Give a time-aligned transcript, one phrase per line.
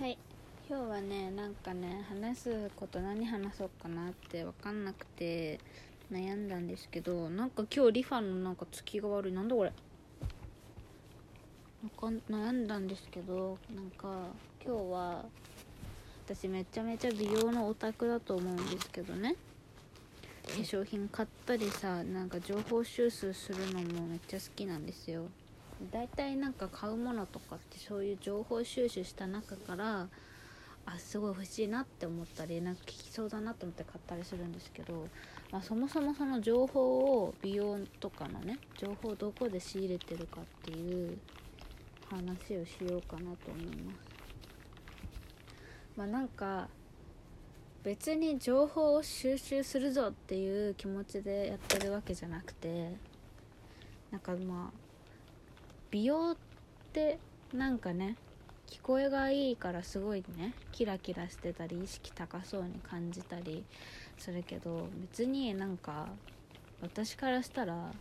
[0.00, 0.18] はい。
[0.68, 5.60] 今日はねなんかね話すこと何話そうかなって分かんなくて
[6.10, 9.32] 悩んだんですけどなんか今日リファのなんか月が悪い。
[9.32, 9.70] なんだこれ？
[9.70, 9.76] か
[12.28, 14.08] 悩んだんですけどなんか
[14.66, 15.24] 今日は
[16.26, 19.36] 私めちゃめちゃ美容のオタクだと思うんですけどね。
[20.44, 25.28] 化粧品買ったりさなんか情報収集するのもめっちゃ好きなんですよ。
[25.90, 30.08] 大体なんか買うものとかってそういう情報収集した中から
[30.86, 35.08] あすごい欲しいなって思ったりなんか効きそうだなと思って買ったりするんですけど、
[35.50, 41.18] まあ、そもそもその情報を美容とかのね情報をどこで仕入れてるかっていう
[42.10, 44.14] 話をしようかなと思います。
[45.96, 46.68] まあなんか
[47.82, 52.96] 別に情報を収集するぞっていう気持ちでやってるわけじゃなくて
[54.10, 54.83] なんかまあ
[55.94, 56.36] 美容っ
[56.92, 57.20] て
[57.52, 58.16] なんかね
[58.66, 63.62] 聞こえがいいからすごいねキラキラしてたり意識高そうに感じたり
[64.18, 66.08] するけど別になんか
[66.82, 67.92] 私からしたら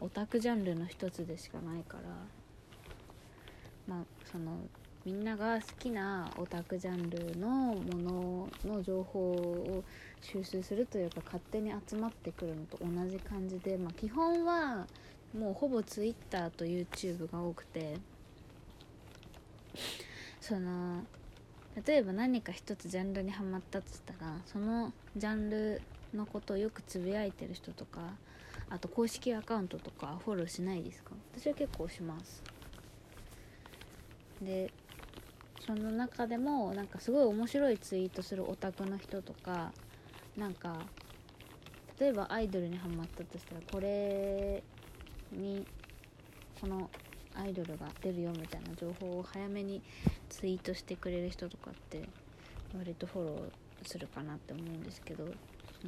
[0.00, 2.02] オタクジャンルの一つでしかないから
[3.86, 4.56] まあその
[5.04, 9.84] みんなが好きなオタクジャンルのものの情報を
[10.20, 14.88] 収集するというか勝手に集まってくるのと同じ感じで、まあ、基本は
[15.36, 17.96] もうほぼ Twitter と YouTube が多くて
[20.40, 21.02] その
[21.84, 25.82] 例えば何か一つジャンルにはまったとしたらそのジャンル
[26.14, 28.00] のことをよくつぶやいてる人とか
[28.70, 31.10] あと公式アカウントとかフォローしないですか？
[31.36, 32.42] 私は結構します。
[34.40, 34.70] で
[35.66, 39.72] その中でもなんかすごい面白いツイートするオタクの人とか
[40.36, 40.76] なんか
[41.98, 44.62] 例えばアイドルにハマったとしたらこれ
[45.34, 45.66] に
[46.60, 46.90] この
[47.36, 49.82] アイドルが出るよみたいな情報を早めに
[50.30, 52.08] ツイートしてくれる人とかって
[52.76, 55.26] 割とフォローするかなって思うんですけど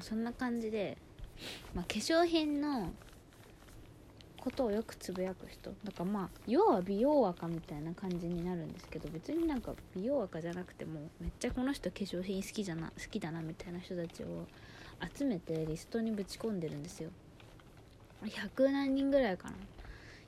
[0.00, 0.98] そんな感じで、
[1.74, 2.90] まあ、化粧品の
[4.38, 14.46] ことをよくつぶやく人だからまあ要は美容赤みたいな感じになるんですけど別になんか美容赤じゃなくてもめっちゃこの人化粧品好きじゃな好きだなみたいな人たちを
[15.16, 17.10] 集めてリストにぶち込んでるんですよ。
[18.24, 19.56] 100何人ぐらいかな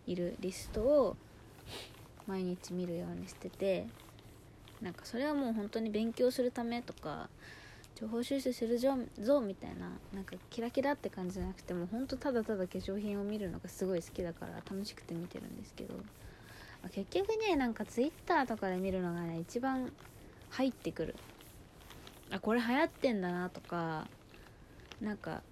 [0.07, 1.17] いるリストを
[2.27, 3.87] 毎日見るようにしてて
[4.81, 7.29] なんかそれはもう本当に勉強するためとか
[8.01, 8.97] 情報収集するぞ
[9.41, 15.95] みたいななんかキラキラって感じじゃなくても本当ただただ化粧品を見るのがすごい好きだから楽しくて見てるんですけど
[16.93, 19.93] 結局ねなんか Twitter とかで見るのがね一番
[20.51, 21.17] 入ってくる。
[22.31, 24.07] あこれ流行ってんだなとか
[25.01, 25.43] なんか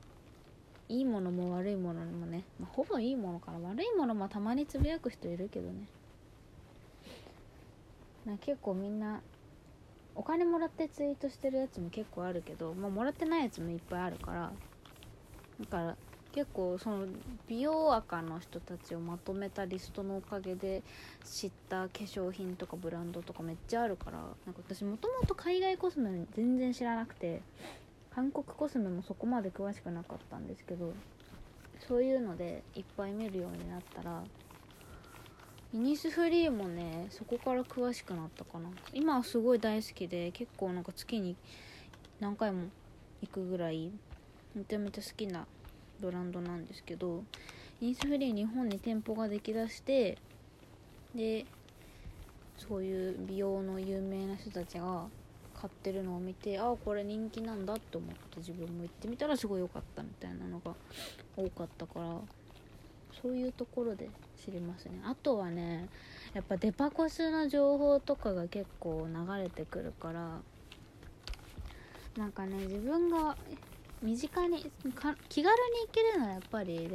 [0.88, 5.86] いいものも悪いものもね、まあ、ほぼいいものかな悪いものもたまにつぶやく人いるけどね。
[8.24, 9.20] な結構みんな
[10.14, 14.52] お金もらってツイートしてるやつも結構あるけど、まあ、もらってないやつもいっぱいあるから
[15.60, 15.96] だから
[16.32, 17.06] 結構その
[17.48, 20.82] 美容赤の人たちをまとめたリストのおかげで
[21.24, 27.40] 知った化粧品とかブランドとかめっちゃあるからなんか私もともと海外コスメ全然知らなくて
[28.16, 30.94] 韓国コスメもそこまで詳しくなかったんですけど
[31.86, 34.24] そういうのでいっぱい見るようになったら
[35.74, 38.70] イニスフリーもねそこから詳しくなったかな。
[38.94, 41.36] 今はすごい大好きで結構なんか月に
[42.18, 42.68] 何回も
[43.20, 43.90] 行くぐらい
[44.54, 45.46] めちゃめちゃ好きな
[46.00, 47.22] ブランドなんですけど
[47.82, 50.16] イニスフリー日本に店舗ができだして
[51.14, 51.44] で
[52.56, 55.04] そういう美容の有名な人たちが
[55.60, 60.72] 買ってるのを見てああこれ人気なんだって思って自分も行ってみたらすごい良かったみたいなのが
[61.36, 62.18] 多かったから
[63.22, 64.08] そういうところで
[64.44, 65.00] 知りますね。
[65.04, 65.88] あとはね
[66.34, 70.40] やっぱデパコスの情報とかが結構流れてくるから
[72.16, 73.36] なんかね自分が
[74.02, 74.70] 身近に
[75.28, 76.90] 気軽に行けるのはやっぱり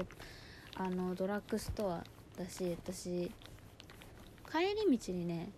[0.75, 2.03] あのドラッグストア
[2.37, 3.31] だし私
[4.51, 5.49] 帰り道にね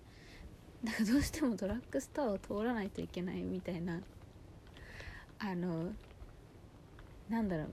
[0.83, 4.01] なんかどうしてもドラッグストアを通らないといけないみたいな
[5.39, 5.91] あの
[7.29, 7.67] なんだろう。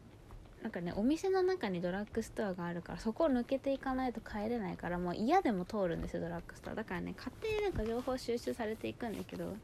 [0.62, 6.74] なんかねお店の中にドラッグストアがあるからそこを抜けていかないと帰れないからもう嫌でも通るんですよドラッグストア。
[6.74, 9.54] だからね勝手になんか情報収集されていくんだけど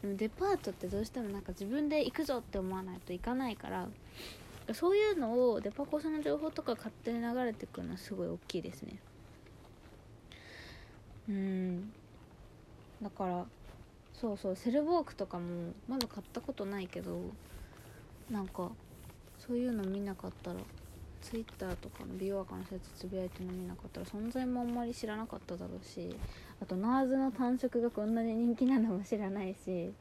[0.00, 3.88] でもデパートってどうしてもなんか自分で行くぞって思わないといかないから
[4.74, 8.98] そういうのをデパコスの情報とか勝手に流れてくるのはすごい大きいですね。
[11.28, 11.92] うん。
[13.02, 13.44] だから
[14.12, 17.18] そうそうセルボークとかもまだ買ったことないけど
[18.30, 18.70] なんか
[19.38, 20.56] そういうの見なかったら
[21.20, 26.14] ツイッターとかの美容アのやつつぶやいてるの見なかったら存在もあんまり知らなかっただろうし
[26.62, 29.92] あとナーズの単色がこんなに人気なのも知らないし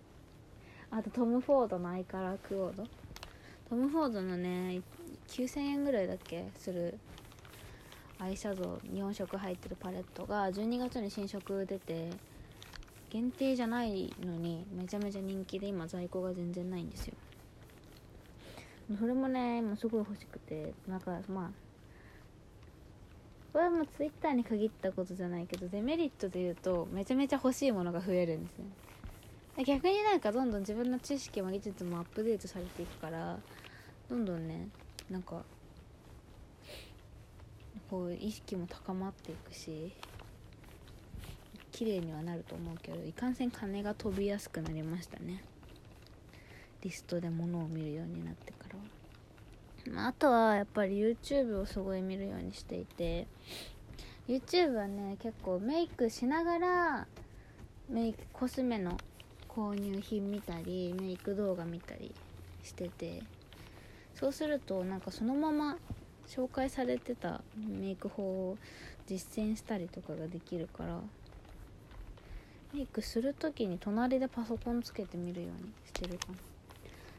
[0.91, 2.83] あとトム・フォードのアイカラークォード。
[3.69, 4.81] トム・フォードのね
[5.27, 6.45] 9000円ぐらいだっけ？
[6.55, 6.99] する
[8.19, 12.11] アイシャドウ4色入ってるパレットが12月に新色出て
[13.13, 17.13] 限定じゃないのにめちゃめちゃ人気で今在庫が全然ないんですよ。
[18.99, 21.51] それもねもうすごい欲しくてなんかまあ
[23.53, 29.63] これはもうツイッターに限ったことじゃないけどデメリットで言うとめちゃめちゃ欲しいものが増えるんですね。
[29.63, 33.37] 逆になんかどんどん自分の知識も技術もアップデートされていくから
[34.09, 34.67] どんどんね
[35.11, 35.43] なんか
[37.91, 39.93] こう意識も高まっていくし
[41.73, 45.43] 綺麗にはなると思うけどいかんせん金が飛びやすくなりましたね。
[46.81, 50.07] リストで物を見るようになってからは。
[50.07, 53.27] あとはやっぱり YouTube をすごい見るようにしていて
[54.27, 57.07] YouTube はね結構メイクしながら
[57.89, 58.97] メイクコスメの
[59.49, 62.13] 購入品見たりメイク動画見たり
[62.63, 63.23] してて
[64.15, 65.77] そうするとなんかそのまま
[66.27, 68.57] 紹介されてたメイク法を
[69.05, 71.01] 実践したりとかができるから
[72.73, 76.27] メイクする時に隣でパソコンつけて見るようにしてるか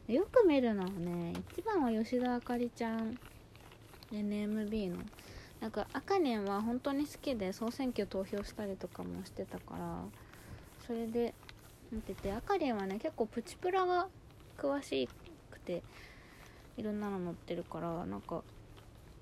[0.07, 0.13] な。
[0.13, 3.17] よく見るのはね一番は吉田あかりちゃん
[4.11, 4.97] NMB の。
[5.61, 10.03] なんかあかねんは本当に好きで総選挙投票したりとかもしてたから。
[10.85, 11.33] それで
[11.91, 14.07] 見ててあかりんはね結構プチプラが
[14.57, 15.09] 詳し
[15.49, 15.81] くて
[16.77, 18.43] いろんなの載ってるからなんか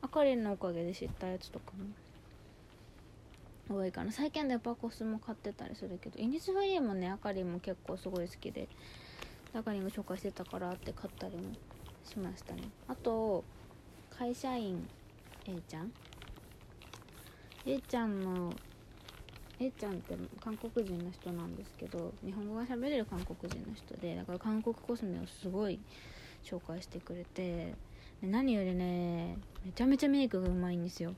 [0.01, 1.85] あかりんのおかげで知ったやつとかも
[3.69, 4.11] 多いかな。
[4.11, 8.67] 最近デパコスも買ってたりするけどイニスフリーもねあかりも結構すごい好きで
[9.53, 11.43] あかりんが紹介してたからって買ったりも
[12.03, 12.63] しましたね。
[12.87, 13.43] あと
[14.09, 14.87] 会社員
[15.45, 15.91] A ちゃん
[17.65, 18.53] ？A ちゃんの
[19.59, 25.79] A ちゃんって韓国人の人なんですけど日本語が喋れる韓国人の人でだから韓国コスメをすごい
[26.43, 27.73] 紹介してくれて
[28.21, 31.13] 何よりねめちゃめちゃメイクがうまいんですよ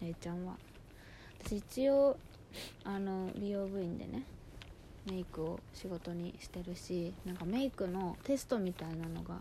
[0.00, 0.56] A ちゃんは。
[1.44, 2.16] 私一応
[2.84, 4.22] あの美容部員でね
[5.10, 9.36] メイクを仕事にしてるしなんかメイクのテストみたいなのが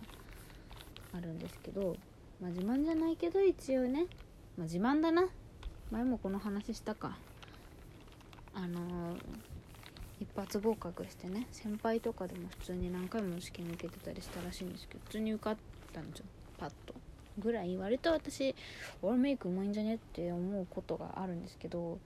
[1.15, 1.95] あるんですけど
[2.41, 4.07] まあ自慢じゃないけど一応ね、
[4.57, 5.29] まあ、自慢だな。
[5.91, 7.17] 前もこの話したか。
[8.55, 9.17] あのー、
[10.19, 15.57] 一発合格してね先輩とかでも普通に何回も試験受けてたりしたらしいんですけど普通に受かっ
[15.93, 16.25] たんですよ。
[16.57, 17.02] パッと。
[17.39, 18.55] ぐらい割と私
[19.01, 21.99] 俺メイクうまいんじゃねって思うことがあるんですけど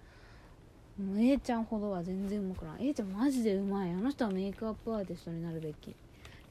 [0.97, 2.89] もう A ちゃんほどは全然うまくない。
[2.89, 3.91] A ちゃんマジでうまい。
[3.91, 5.95] あの人はメイクアップアーティストになるべき。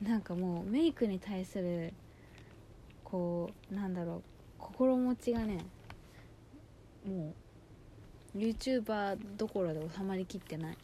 [0.00, 1.93] なんかもうメイクに対する
[3.02, 4.23] こうなんだろう。
[4.58, 5.64] 心持ちがね
[7.05, 7.34] も
[8.37, 10.79] う YouTuber どころで収まりきってない。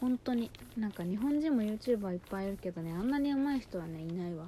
[0.00, 0.50] 本当に。
[0.76, 4.46] なんか日本人も YouTuber いっぱいいるけどねあんなに上手い人はねいないわ。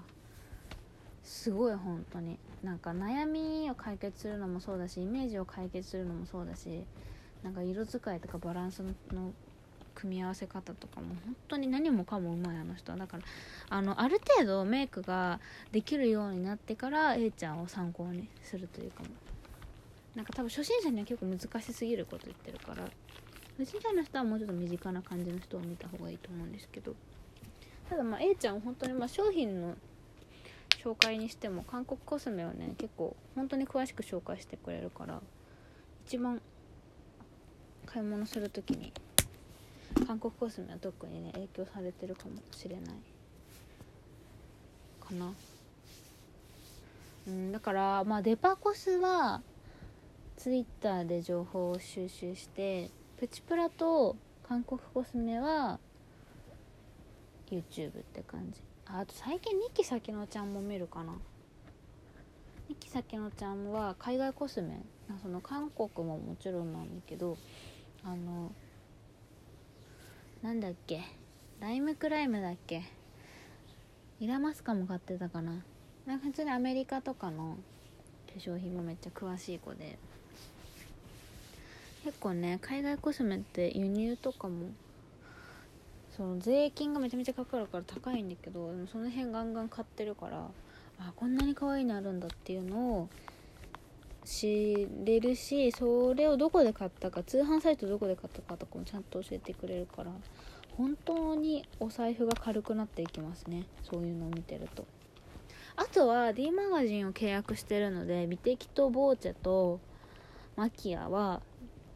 [1.29, 2.39] すごい本当に。
[2.63, 6.83] なんか悩みを解決するのもそうだしイメージを解決するのもそうだし
[7.45, 9.33] なんか色使いとかバランスの
[9.95, 12.93] 組み合わせ方とかも本当に何もかもうまいあの人。
[12.93, 13.23] はだから
[13.69, 15.39] あのある程度メイクが
[15.71, 19.11] できるようになってから A ちゃんを参考にするというかも。
[20.15, 22.83] なんか多分初心者には結構難しすぎること言ってるから
[23.57, 26.95] 初心者の人はもうちょっと身近な感じの人を見た方がいいと思うんですけど。
[27.89, 29.77] ただまあ A ちゃんは本当にまあ商品の
[30.83, 35.21] 紹介にしても韓国コスメをね結構本当に詳しく紹介してくれるから
[36.07, 36.41] 一番
[37.85, 38.93] 買い物する時に
[40.07, 42.85] 韓国コスメは特にね影響されてるかもしれない。
[45.01, 45.33] かな。
[47.27, 49.43] うんだからまあデパコスは
[50.37, 54.17] ツイッターで情報を収集してプチプラと
[54.47, 55.81] 韓国コスメは
[57.51, 58.61] YouTube って感じ。
[58.91, 61.13] あと最近2期先のちゃんも見るかな。
[62.71, 64.81] 2期先のちゃんは海外コスメ。
[65.23, 67.37] その韓国ももちろんなんだけど
[68.05, 68.53] あの
[70.43, 71.03] なんだっけ？
[71.61, 72.83] ライムクライムだっけ？
[74.21, 75.63] イラマスカも買ってたかな。
[76.07, 77.59] なんか普通にアメリカとかの
[78.27, 79.99] 化粧品もめっちゃ詳しい子で。
[82.05, 84.71] 結構ね海外コスメって輸入とかも
[86.19, 90.49] その税金がめちゃめちゃかかるから高いんだけどでもその辺ガンガン買ってるから
[90.99, 93.09] あこんなに可愛いのあるんだっていうのを
[94.25, 100.11] 知れるしそれをどこで買ったか通販サイトどこで買ったかとかもちゃんと教えてくれるから
[100.77, 103.67] 本当にお財布が軽くなっていきますね。
[103.83, 104.87] そういうのを見てると。
[105.75, 109.81] あとは D マガジンを契約してるので美的とボーチェと
[110.55, 111.43] マキアは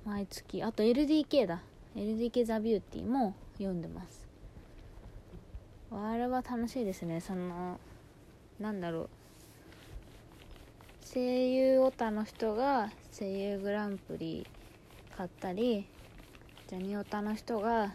[0.04, 1.62] 毎月あと LDK だ。
[1.94, 4.26] LDK ザ・ビューティーも読んでます。
[5.90, 7.20] あれは楽しいですね。
[7.20, 7.78] その
[8.58, 9.08] なんだろう。
[11.14, 14.46] 声優オタの人が声優グランプリ
[15.14, 15.86] 買ったり
[16.68, 17.92] ジャニオタの人が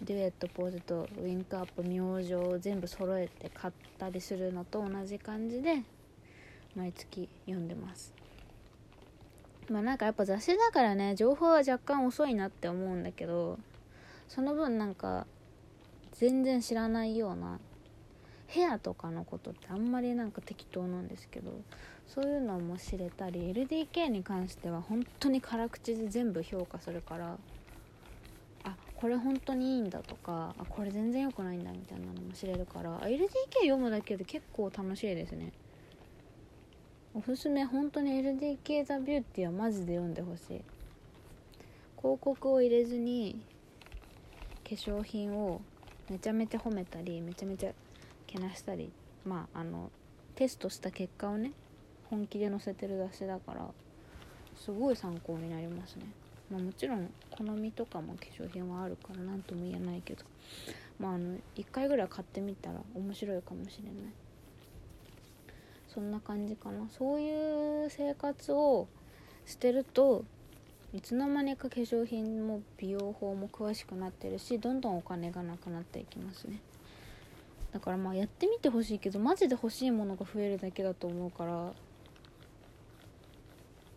[0.00, 5.82] デュエットポーズとウィンクアップ明星を全部揃えて買ったりするのと同じ感じで
[6.74, 8.14] 毎月読んでます。
[9.68, 13.58] まあなんかやっぱ雑誌だからね情報は若干遅いなって思うんだけど
[14.30, 15.26] その分なんか
[16.12, 17.58] 全然知らないような
[18.54, 21.50] 部屋とかのことってあんまりなんか適当なんですけど
[22.06, 27.38] そういうのも知れたり LDK に関しては本当に辛口で全部評価するから
[28.62, 33.26] あこれ本当にいいんだとかあこれ全然良くないんだみたいなのも知れるから LDK
[33.62, 35.52] 読むだけで結構楽しいですね。
[37.12, 40.62] おすすめ本当に LDK ザ・ビューティーはマジで読んでほしい。
[42.00, 43.42] 広告を入れずに
[44.70, 45.60] 化粧品を
[46.08, 47.72] めちゃめちゃ褒めたりめちゃめちゃ
[48.28, 48.92] けなしたり
[49.24, 49.90] まああの
[50.36, 51.50] テストした結果をね
[52.08, 53.66] 本気で載せてる雑誌だから
[54.56, 56.04] すごい参考になりますね、
[56.52, 60.24] まあ、もちろん好みとかも化粧品はあるから何とも言えないけど。
[61.00, 63.92] まああの1回ぐらい買ってみたら面白いかもしれない。
[65.88, 66.86] そんな感じかな。
[66.90, 68.86] そういう生活を
[69.46, 70.24] してると
[70.92, 76.60] いつの間にか化粧品も美容法も詳しくなってるしどんどんお金がなくなっていきますね。
[77.72, 81.72] だからまあやってみてほしいけどマジで欲しいものが増えるだけだと思うから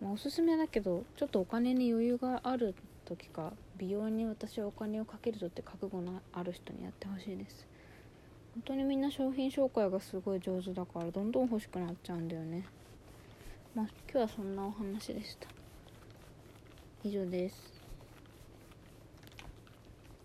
[0.04, 7.66] まあ、おすすめだけどちょっとお金に余裕がある時か美容に私はお金をかけるぞって覚悟のある人にやってほしいです。
[8.54, 12.66] 本当にみんな商品紹介がすごい上手だからどんどん欲しくなっちゃうんだよね。
[13.74, 15.62] まあ今日はそんなお話でした。
[17.03, 17.73] 以上です。